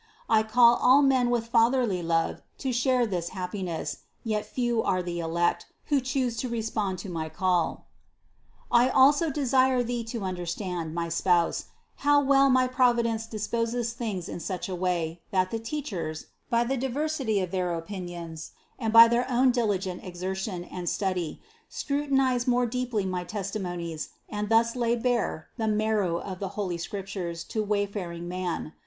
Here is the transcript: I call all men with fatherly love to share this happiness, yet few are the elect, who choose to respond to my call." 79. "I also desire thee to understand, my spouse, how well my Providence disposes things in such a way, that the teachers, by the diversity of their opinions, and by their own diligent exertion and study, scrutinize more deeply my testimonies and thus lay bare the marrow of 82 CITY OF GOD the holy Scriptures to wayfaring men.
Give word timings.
I 0.27 0.41
call 0.41 0.77
all 0.77 1.03
men 1.03 1.29
with 1.29 1.45
fatherly 1.45 2.01
love 2.01 2.41
to 2.57 2.73
share 2.73 3.05
this 3.05 3.29
happiness, 3.37 3.97
yet 4.23 4.47
few 4.47 4.81
are 4.81 5.03
the 5.03 5.19
elect, 5.19 5.67
who 5.93 6.01
choose 6.01 6.35
to 6.37 6.49
respond 6.49 6.97
to 7.05 7.07
my 7.07 7.29
call." 7.29 7.85
79. 8.71 8.89
"I 8.89 8.89
also 8.89 9.29
desire 9.29 9.83
thee 9.83 10.03
to 10.05 10.23
understand, 10.23 10.95
my 10.95 11.07
spouse, 11.07 11.65
how 11.97 12.19
well 12.19 12.49
my 12.49 12.65
Providence 12.67 13.27
disposes 13.27 13.93
things 13.93 14.27
in 14.27 14.39
such 14.39 14.67
a 14.67 14.73
way, 14.73 15.21
that 15.29 15.51
the 15.51 15.59
teachers, 15.59 16.25
by 16.49 16.63
the 16.63 16.77
diversity 16.77 17.39
of 17.39 17.51
their 17.51 17.71
opinions, 17.75 18.53
and 18.79 18.91
by 18.91 19.07
their 19.07 19.29
own 19.29 19.51
diligent 19.51 20.03
exertion 20.03 20.63
and 20.63 20.89
study, 20.89 21.39
scrutinize 21.69 22.47
more 22.47 22.65
deeply 22.65 23.05
my 23.05 23.23
testimonies 23.23 24.09
and 24.27 24.49
thus 24.49 24.75
lay 24.75 24.95
bare 24.95 25.49
the 25.57 25.67
marrow 25.67 26.17
of 26.17 26.17
82 26.17 26.17
CITY 26.17 26.33
OF 26.33 26.33
GOD 26.33 26.39
the 26.49 26.53
holy 26.55 26.77
Scriptures 26.79 27.43
to 27.43 27.63
wayfaring 27.63 28.27
men. 28.27 28.73